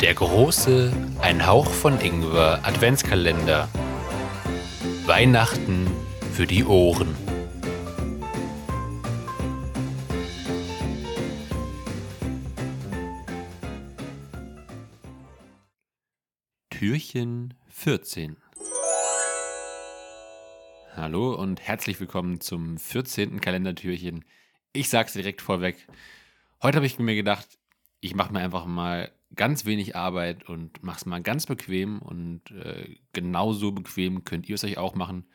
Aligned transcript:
Der 0.00 0.14
große 0.14 0.92
Ein 1.20 1.46
Hauch 1.46 1.70
von 1.70 2.00
Ingwer 2.00 2.60
Adventskalender. 2.62 3.68
Weihnachten 5.06 5.90
für 6.32 6.46
die 6.46 6.64
Ohren. 6.64 7.16
Türchen 16.70 17.54
14. 17.66 18.36
Hallo 20.96 21.34
und 21.34 21.60
herzlich 21.60 22.00
willkommen 22.00 22.40
zum 22.40 22.78
14. 22.78 23.40
Kalendertürchen. 23.40 24.24
Ich 24.72 24.88
sag's 24.88 25.12
direkt 25.12 25.42
vorweg. 25.42 25.86
Heute 26.62 26.76
habe 26.76 26.86
ich 26.86 26.98
mir 26.98 27.14
gedacht, 27.14 27.46
ich 28.00 28.14
mache 28.14 28.32
mir 28.32 28.40
einfach 28.40 28.66
mal 28.66 29.12
ganz 29.34 29.64
wenig 29.64 29.94
Arbeit 29.94 30.48
und 30.48 30.82
mach's 30.82 31.06
mal 31.06 31.22
ganz 31.22 31.46
bequem 31.46 32.00
und 32.00 32.50
äh, 32.50 32.96
genauso 33.12 33.72
bequem 33.72 34.24
könnt 34.24 34.48
ihr 34.48 34.54
es 34.56 34.64
euch 34.64 34.78
auch 34.78 34.94
machen. 34.94 35.26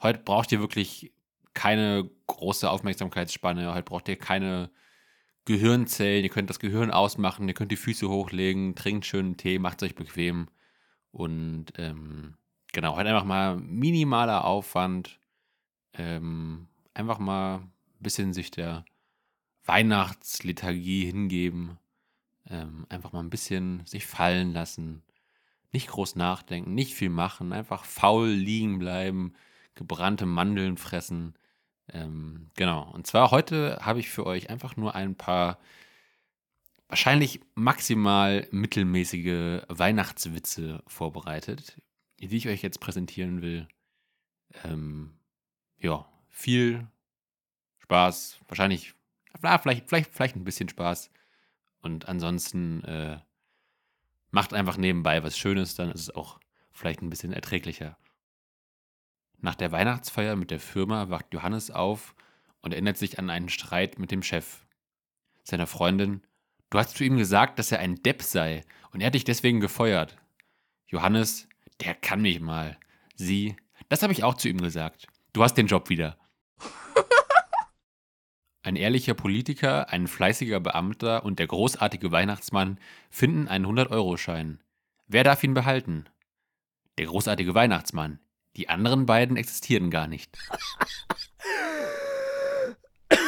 Heute 0.00 0.20
braucht 0.20 0.52
ihr 0.52 0.60
wirklich 0.60 1.12
keine 1.52 2.08
große 2.26 2.70
Aufmerksamkeitsspanne, 2.70 3.74
heute 3.74 3.84
braucht 3.84 4.08
ihr 4.08 4.16
keine 4.16 4.70
Gehirnzellen, 5.44 6.24
ihr 6.24 6.30
könnt 6.30 6.50
das 6.50 6.60
Gehirn 6.60 6.90
ausmachen, 6.90 7.48
ihr 7.48 7.54
könnt 7.54 7.72
die 7.72 7.76
Füße 7.76 8.08
hochlegen, 8.08 8.74
trinkt 8.74 9.06
schönen 9.06 9.36
Tee, 9.36 9.58
macht 9.58 9.82
es 9.82 9.88
euch 9.88 9.94
bequem 9.94 10.48
und 11.10 11.66
ähm, 11.76 12.36
genau, 12.74 12.96
heute 12.96 13.08
einfach 13.08 13.24
mal 13.24 13.56
minimaler 13.56 14.44
Aufwand, 14.44 15.18
ähm, 15.94 16.68
einfach 16.92 17.18
mal 17.18 17.60
ein 17.60 17.72
bisschen 18.00 18.34
sich 18.34 18.50
der 18.50 18.84
Weihnachtsliturgie 19.64 21.06
hingeben 21.06 21.78
ähm, 22.50 22.86
einfach 22.88 23.12
mal 23.12 23.20
ein 23.20 23.30
bisschen 23.30 23.84
sich 23.86 24.06
fallen 24.06 24.52
lassen. 24.52 25.02
Nicht 25.72 25.88
groß 25.88 26.16
nachdenken, 26.16 26.74
nicht 26.74 26.94
viel 26.94 27.10
machen, 27.10 27.52
einfach 27.52 27.84
faul 27.84 28.28
liegen 28.28 28.78
bleiben, 28.78 29.32
gebrannte 29.74 30.26
Mandeln 30.26 30.76
fressen. 30.76 31.34
Ähm, 31.88 32.50
genau. 32.54 32.90
Und 32.92 33.06
zwar 33.06 33.30
heute 33.30 33.78
habe 33.80 34.00
ich 34.00 34.10
für 34.10 34.26
euch 34.26 34.50
einfach 34.50 34.76
nur 34.76 34.94
ein 34.94 35.16
paar 35.16 35.58
wahrscheinlich 36.88 37.40
maximal 37.54 38.46
mittelmäßige 38.50 39.62
Weihnachtswitze 39.68 40.82
vorbereitet, 40.86 41.80
die 42.28 42.36
ich 42.36 42.48
euch 42.48 42.62
jetzt 42.62 42.80
präsentieren 42.80 43.42
will. 43.42 43.68
Ähm, 44.64 45.14
ja, 45.78 46.06
viel 46.28 46.86
Spaß, 47.78 48.40
wahrscheinlich, 48.48 48.94
vielleicht, 49.40 49.88
vielleicht, 49.88 50.12
vielleicht 50.12 50.36
ein 50.36 50.44
bisschen 50.44 50.68
Spaß. 50.68 51.10
Und 51.80 52.08
ansonsten 52.08 52.82
äh, 52.84 53.18
macht 54.30 54.54
einfach 54.54 54.76
nebenbei 54.76 55.22
was 55.22 55.38
Schönes, 55.38 55.74
dann 55.74 55.90
ist 55.90 56.00
es 56.00 56.10
auch 56.10 56.40
vielleicht 56.72 57.02
ein 57.02 57.10
bisschen 57.10 57.32
erträglicher. 57.32 57.96
Nach 59.38 59.54
der 59.54 59.72
Weihnachtsfeier 59.72 60.36
mit 60.36 60.50
der 60.50 60.60
Firma 60.60 61.10
wacht 61.10 61.26
Johannes 61.34 61.70
auf 61.70 62.14
und 62.62 62.72
erinnert 62.72 62.96
sich 62.96 63.18
an 63.18 63.28
einen 63.28 63.50
Streit 63.50 63.98
mit 63.98 64.10
dem 64.10 64.22
Chef. 64.22 64.64
Seiner 65.42 65.66
Freundin, 65.66 66.22
du 66.70 66.78
hast 66.78 66.96
zu 66.96 67.04
ihm 67.04 67.18
gesagt, 67.18 67.58
dass 67.58 67.70
er 67.70 67.80
ein 67.80 67.96
Depp 67.96 68.22
sei 68.22 68.62
und 68.90 69.02
er 69.02 69.08
hat 69.08 69.14
dich 69.14 69.24
deswegen 69.24 69.60
gefeuert. 69.60 70.16
Johannes, 70.86 71.46
der 71.80 71.94
kann 71.94 72.22
mich 72.22 72.40
mal. 72.40 72.78
Sie, 73.16 73.56
das 73.88 74.02
habe 74.02 74.12
ich 74.12 74.24
auch 74.24 74.34
zu 74.34 74.48
ihm 74.48 74.60
gesagt. 74.60 75.06
Du 75.32 75.42
hast 75.42 75.54
den 75.54 75.66
Job 75.66 75.88
wieder. 75.88 76.16
Ein 78.62 78.76
ehrlicher 78.76 79.14
Politiker, 79.14 79.90
ein 79.90 80.06
fleißiger 80.06 80.58
Beamter 80.58 81.22
und 81.24 81.38
der 81.38 81.46
großartige 81.46 82.10
Weihnachtsmann 82.12 82.78
finden 83.10 83.46
einen 83.46 83.66
100-Euro-Schein. 83.66 84.62
Wer 85.06 85.22
darf 85.22 85.44
ihn 85.44 85.52
behalten? 85.52 86.06
Der 86.96 87.04
großartige 87.04 87.54
Weihnachtsmann. 87.54 88.20
Die 88.56 88.70
anderen 88.70 89.04
beiden 89.04 89.36
existieren 89.36 89.90
gar 89.90 90.06
nicht. 90.06 90.38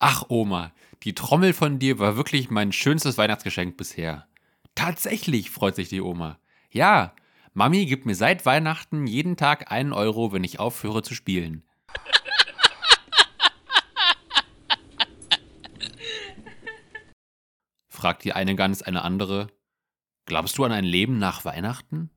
Ach, 0.00 0.24
Oma, 0.28 0.72
die 1.02 1.14
Trommel 1.14 1.54
von 1.54 1.78
dir 1.78 1.98
war 1.98 2.16
wirklich 2.16 2.50
mein 2.50 2.72
schönstes 2.72 3.16
Weihnachtsgeschenk 3.16 3.78
bisher. 3.78 4.28
Tatsächlich, 4.74 5.50
freut 5.50 5.76
sich 5.76 5.88
die 5.88 6.02
Oma. 6.02 6.38
Ja, 6.70 7.14
Mami 7.52 7.86
gibt 7.86 8.06
mir 8.06 8.14
seit 8.14 8.46
Weihnachten 8.46 9.06
jeden 9.06 9.36
Tag 9.36 9.72
einen 9.72 9.92
Euro, 9.92 10.32
wenn 10.32 10.44
ich 10.44 10.60
aufhöre 10.60 11.02
zu 11.02 11.14
spielen. 11.14 11.64
fragt 17.88 18.24
die 18.24 18.32
eine 18.32 18.54
Gans 18.54 18.82
eine 18.82 19.02
andere. 19.02 19.48
Glaubst 20.24 20.56
du 20.56 20.64
an 20.64 20.72
ein 20.72 20.84
Leben 20.84 21.18
nach 21.18 21.44
Weihnachten? 21.44 22.08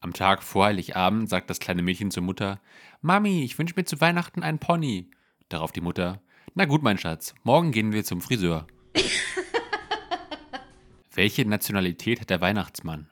Am 0.00 0.14
Tag 0.14 0.42
vor 0.42 0.64
Heiligabend 0.64 1.28
sagt 1.28 1.50
das 1.50 1.60
kleine 1.60 1.82
Mädchen 1.82 2.10
zur 2.10 2.22
Mutter: 2.22 2.60
Mami, 3.02 3.44
ich 3.44 3.58
wünsche 3.58 3.74
mir 3.76 3.84
zu 3.84 4.00
Weihnachten 4.00 4.42
einen 4.42 4.58
Pony. 4.58 5.10
Darauf 5.50 5.72
die 5.72 5.82
Mutter: 5.82 6.22
Na 6.54 6.64
gut, 6.64 6.82
mein 6.82 6.96
Schatz, 6.96 7.34
morgen 7.42 7.70
gehen 7.70 7.92
wir 7.92 8.04
zum 8.04 8.22
Friseur. 8.22 8.66
Welche 11.16 11.46
Nationalität 11.46 12.20
hat 12.20 12.28
der 12.28 12.42
Weihnachtsmann? 12.42 13.08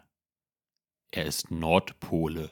Er 1.11 1.25
ist 1.25 1.51
Nordpole. 1.51 2.51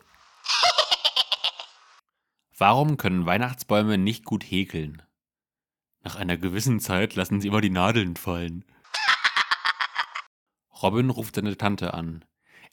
Warum 2.57 2.97
können 2.97 3.27
Weihnachtsbäume 3.27 3.99
nicht 3.99 4.25
gut 4.25 4.45
häkeln? 4.45 5.03
Nach 6.03 6.17
einer 6.17 6.39
gewissen 6.39 6.81
Zeit 6.81 7.17
lassen 7.17 7.43
sie 7.43 7.49
immer 7.49 7.61
die 7.61 7.69
Nadeln 7.69 8.17
fallen. 8.17 8.65
Robin 10.83 11.11
ruft 11.11 11.35
seine 11.35 11.55
Tante 11.59 11.93
an. 11.93 12.25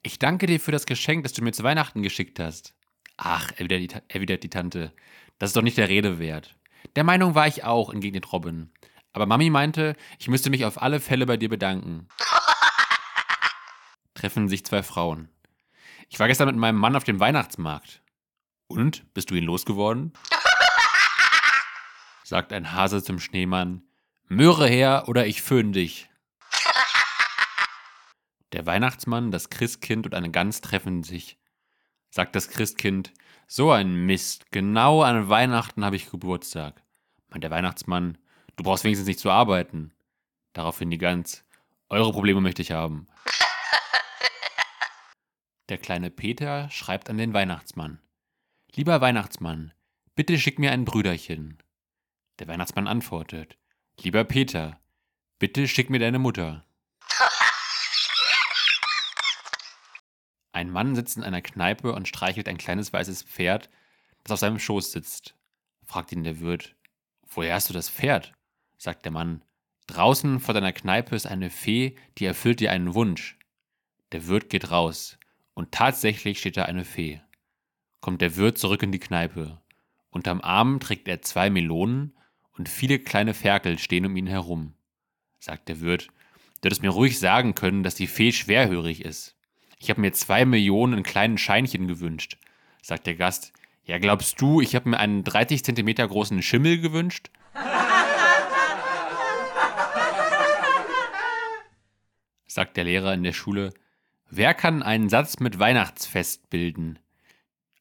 Ich 0.02 0.18
danke 0.18 0.46
dir 0.46 0.62
für 0.62 0.72
das 0.72 0.86
Geschenk, 0.86 1.24
das 1.24 1.34
du 1.34 1.44
mir 1.44 1.52
zu 1.52 1.64
Weihnachten 1.64 2.02
geschickt 2.02 2.40
hast. 2.40 2.76
Ach, 3.18 3.52
erwidert 3.58 3.82
die, 3.82 4.14
erwidert 4.14 4.44
die 4.44 4.50
Tante, 4.50 4.94
das 5.38 5.50
ist 5.50 5.58
doch 5.58 5.64
nicht 5.64 5.78
der 5.78 5.90
Rede 5.90 6.18
wert. 6.18 6.58
Der 6.96 7.04
Meinung 7.04 7.36
war 7.36 7.46
ich 7.46 7.66
auch, 7.66 7.90
entgegnet 7.90 8.32
Robin. 8.32 8.72
Aber 9.12 9.26
Mami 9.26 9.50
meinte, 9.50 9.98
ich 10.18 10.30
müsste 10.30 10.50
mich 10.50 10.64
auf 10.64 10.82
alle 10.82 11.02
Fälle 11.02 11.26
bei 11.26 11.36
dir 11.36 11.50
bedanken. 11.50 12.08
Treffen 14.20 14.50
sich 14.50 14.66
zwei 14.66 14.84
Frauen. 14.84 15.30
Ich 16.10 16.20
war 16.20 16.28
gestern 16.28 16.48
mit 16.48 16.58
meinem 16.58 16.76
Mann 16.76 16.98
auf 16.98 17.06
dem 17.06 17.22
Weihnachtsmarkt. 17.22 18.02
Und? 18.68 19.14
Bist 19.14 19.32
du 19.32 19.36
ihn 19.36 19.46
losgeworden? 19.46 20.12
sagt 22.26 22.52
ein 22.52 22.74
Hase 22.74 23.02
zum 23.02 23.22
Schneemann. 23.22 23.82
Möhre 24.28 24.68
her 24.68 25.06
oder 25.08 25.26
ich 25.26 25.42
föhn 25.42 25.72
dich. 25.72 26.10
Der 28.52 28.66
Weihnachtsmann, 28.66 29.32
das 29.32 29.50
Christkind 29.50 30.06
und 30.06 30.14
eine 30.14 30.32
Gans 30.32 30.60
treffen 30.60 31.04
sich. 31.04 31.40
Sagt 32.10 32.36
das 32.36 32.50
Christkind, 32.50 33.14
so 33.48 33.72
ein 33.72 34.06
Mist, 34.06 34.52
genau 34.52 35.02
an 35.02 35.30
Weihnachten 35.30 35.86
habe 35.86 35.96
ich 35.96 36.12
Geburtstag. 36.12 36.84
Meint 37.30 37.46
der 37.46 37.52
Weihnachtsmann, 37.52 38.18
du 38.58 38.66
brauchst 38.66 38.84
wenigstens 38.84 39.08
nicht 39.08 39.22
zu 39.22 39.32
arbeiten. 39.32 39.94
Daraufhin 40.52 40.90
die 40.90 40.98
Gans, 40.98 41.46
eure 41.88 42.12
Probleme 42.12 42.42
möchte 42.42 42.62
ich 42.62 42.74
haben. 42.74 43.08
Der 45.70 45.78
kleine 45.78 46.10
Peter 46.10 46.68
schreibt 46.72 47.12
an 47.12 47.20
den 47.20 47.32
Weihnachtsmann. 47.34 48.00
Lieber 48.74 49.02
Weihnachtsmann, 49.02 49.72
bitte 50.16 50.40
schick 50.40 50.58
mir 50.58 50.72
ein 50.72 50.84
Brüderchen. 50.84 51.62
Der 52.40 52.48
Weihnachtsmann 52.48 52.88
antwortet: 52.88 53.56
Lieber 54.02 54.24
Peter, 54.24 54.80
bitte 55.38 55.68
schick 55.68 55.92
mir 55.92 56.00
deine 56.00 56.18
Mutter. 56.18 56.66
Ein 60.54 60.72
Mann 60.72 60.96
sitzt 60.96 61.18
in 61.18 61.24
einer 61.24 61.44
Kneipe 61.44 61.94
und 61.94 62.08
streichelt 62.08 62.48
ein 62.48 62.58
kleines 62.58 62.92
weißes 62.92 63.22
Pferd, 63.22 63.70
das 64.24 64.32
auf 64.32 64.40
seinem 64.40 64.58
Schoß 64.58 64.92
sitzt. 64.92 65.36
Fragt 65.86 66.12
ihn 66.12 66.24
der 66.24 66.40
Wirt: 66.40 66.76
Woher 67.28 67.54
hast 67.54 67.70
du 67.70 67.74
das 67.74 67.90
Pferd? 67.90 68.34
sagt 68.80 69.06
der 69.06 69.12
Mann. 69.12 69.46
Draußen 69.86 70.40
vor 70.40 70.56
deiner 70.56 70.74
Kneipe 70.74 71.16
ist 71.16 71.28
eine 71.28 71.52
Fee, 71.52 71.96
die 72.18 72.26
erfüllt 72.26 72.60
dir 72.60 72.72
einen 72.72 72.96
Wunsch. 72.96 73.38
Der 74.12 74.26
Wirt 74.26 74.50
geht 74.50 74.72
raus, 74.72 75.20
und 75.54 75.72
tatsächlich 75.72 76.40
steht 76.40 76.58
da 76.58 76.64
eine 76.64 76.86
Fee. 76.86 77.22
Kommt 78.02 78.22
der 78.22 78.36
Wirt 78.38 78.58
zurück 78.58 78.84
in 78.84 78.92
die 78.92 79.00
Kneipe. 79.00 79.60
Unterm 80.10 80.42
Arm 80.42 80.80
trägt 80.80 81.08
er 81.08 81.22
zwei 81.22 81.50
Melonen 81.50 82.16
und 82.58 82.70
viele 82.70 83.00
kleine 83.00 83.34
Ferkel 83.34 83.78
stehen 83.78 84.06
um 84.06 84.16
ihn 84.16 84.28
herum. 84.28 84.74
Sagt 85.40 85.70
der 85.70 85.82
Wirt, 85.82 86.08
du 86.62 86.66
hättest 86.66 86.82
mir 86.82 86.90
ruhig 86.90 87.20
sagen 87.20 87.56
können, 87.56 87.84
dass 87.84 87.96
die 87.96 88.08
Fee 88.08 88.32
schwerhörig 88.32 89.04
ist. 89.04 89.36
Ich 89.80 89.90
habe 89.90 90.02
mir 90.02 90.12
zwei 90.12 90.46
Millionen 90.46 91.04
kleinen 91.04 91.38
Scheinchen 91.38 91.88
gewünscht. 91.88 92.38
Sagt 92.82 93.08
der 93.08 93.16
Gast, 93.16 93.54
ja 93.86 93.98
glaubst 93.98 94.42
du, 94.42 94.60
ich 94.62 94.76
habe 94.76 94.90
mir 94.90 95.00
einen 95.00 95.24
30 95.24 95.64
Zentimeter 95.64 96.08
großen 96.08 96.42
Schimmel 96.42 96.80
gewünscht? 96.80 97.30
Sagt 102.48 102.76
der 102.78 102.84
Lehrer 102.84 103.14
in 103.14 103.24
der 103.24 103.34
Schule, 103.34 103.74
wer 104.30 104.54
kann 104.54 104.84
einen 104.84 105.10
Satz 105.10 105.40
mit 105.40 105.60
Weihnachtsfest 105.60 106.50
bilden? 106.50 107.00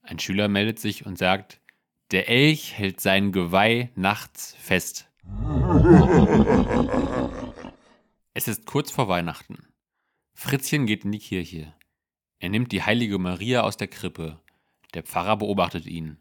Ein 0.02 0.18
Schüler 0.18 0.48
meldet 0.48 0.78
sich 0.78 1.06
und 1.06 1.18
sagt, 1.18 1.60
Der 2.10 2.28
Elch 2.28 2.74
hält 2.74 3.00
sein 3.00 3.32
Geweih 3.32 3.90
nachts 3.94 4.54
fest. 4.58 5.10
Es 8.34 8.48
ist 8.48 8.66
kurz 8.66 8.90
vor 8.90 9.08
Weihnachten. 9.08 9.68
Fritzchen 10.34 10.86
geht 10.86 11.04
in 11.04 11.12
die 11.12 11.18
Kirche. 11.18 11.74
Er 12.38 12.48
nimmt 12.48 12.72
die 12.72 12.82
heilige 12.82 13.18
Maria 13.18 13.62
aus 13.62 13.76
der 13.76 13.88
Krippe. 13.88 14.40
Der 14.94 15.02
Pfarrer 15.02 15.36
beobachtet 15.36 15.86
ihn. 15.86 16.18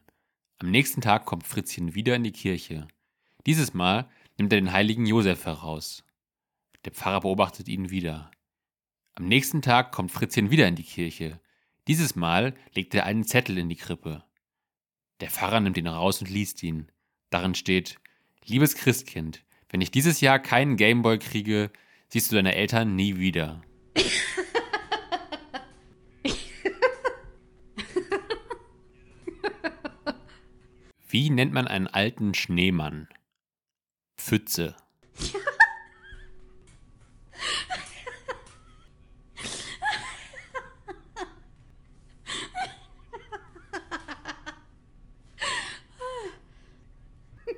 Am 0.58 0.72
nächsten 0.72 1.02
Tag 1.02 1.26
kommt 1.26 1.46
Fritzchen 1.46 1.94
wieder 1.94 2.16
in 2.16 2.24
die 2.24 2.32
Kirche. 2.32 2.88
Dieses 3.46 3.74
Mal 3.74 4.10
nimmt 4.38 4.52
er 4.52 4.60
den 4.60 4.74
heiligen 4.74 5.06
Josef 5.06 5.46
heraus. 5.46 6.04
Der 6.84 6.92
Pfarrer 6.92 7.22
beobachtet 7.22 7.68
ihn 7.68 7.92
wieder. 7.92 8.32
Am 9.18 9.26
nächsten 9.26 9.64
Tag 9.64 9.92
kommt 9.94 10.12
Fritzchen 10.12 10.52
wieder 10.52 10.68
in 10.68 10.76
die 10.76 10.84
Kirche. 10.84 11.40
Dieses 11.88 12.16
Mal 12.16 12.54
legt 12.76 12.94
er 12.94 13.06
einen 13.06 13.24
Zettel 13.24 13.58
in 13.58 13.68
die 13.68 13.76
Krippe. 13.76 14.24
Der 15.22 15.32
Pfarrer 15.32 15.60
nimmt 15.60 15.76
ihn 15.76 15.88
raus 15.88 16.22
und 16.22 16.30
liest 16.30 16.62
ihn. 16.62 16.92
Darin 17.32 17.56
steht: 17.56 18.00
Liebes 18.46 18.76
Christkind, 18.76 19.44
wenn 19.70 19.82
ich 19.82 19.90
dieses 19.90 20.22
Jahr 20.22 20.38
keinen 20.38 20.78
Gameboy 20.78 21.18
kriege, 21.18 21.72
siehst 22.10 22.32
du 22.32 22.36
deine 22.36 22.54
Eltern 22.54 22.96
nie 22.96 23.18
wieder. 23.18 23.64
Wie 31.10 31.32
nennt 31.32 31.54
man 31.54 31.68
einen 31.68 31.88
alten 31.88 32.36
Schneemann? 32.36 33.10
Pfütze. 34.16 34.76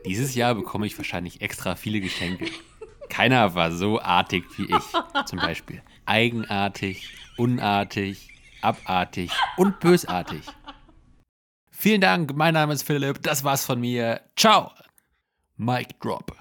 Dieses 0.10 0.34
Jahr 0.34 0.56
bekomme 0.56 0.88
ich 0.88 0.98
wahrscheinlich 0.98 1.40
extra 1.42 1.76
viele 1.76 2.02
Geschenke. 2.02 2.48
Keiner 3.10 3.54
war 3.54 3.72
so 3.72 4.02
artig 4.02 4.44
wie 4.58 4.64
ich. 4.64 5.26
Zum 5.28 5.38
Beispiel 5.38 5.84
eigenartig, 6.08 7.14
unartig, 7.38 8.30
abartig 8.64 9.30
und 9.56 9.80
bösartig. 9.80 10.42
Vielen 11.70 12.02
Dank, 12.02 12.36
mein 12.36 12.56
Name 12.56 12.74
ist 12.74 12.82
Philipp, 12.82 13.22
das 13.22 13.44
war's 13.44 13.66
von 13.66 13.80
mir. 13.80 14.22
Ciao. 14.36 14.72
Mic 15.58 15.90
drop. 16.00 16.36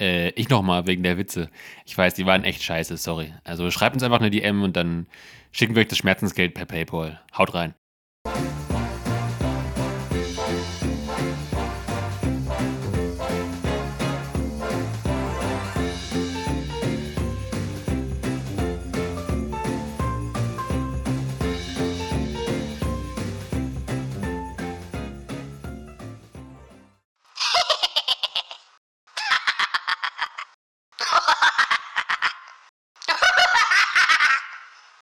Äh, 0.00 0.30
ich 0.30 0.48
nochmal 0.48 0.86
wegen 0.86 1.02
der 1.02 1.18
Witze. 1.18 1.50
Ich 1.84 1.96
weiß, 1.96 2.14
die 2.14 2.26
waren 2.26 2.44
echt 2.44 2.62
scheiße, 2.62 2.96
sorry. 2.96 3.34
Also 3.44 3.70
schreibt 3.70 3.94
uns 3.94 4.02
einfach 4.02 4.20
eine 4.20 4.30
DM 4.30 4.62
und 4.62 4.76
dann 4.76 5.06
schicken 5.52 5.74
wir 5.74 5.82
euch 5.82 5.88
das 5.88 5.98
Schmerzensgeld 5.98 6.54
per 6.54 6.64
PayPal. 6.64 7.20
Haut 7.36 7.54
rein. 7.54 7.74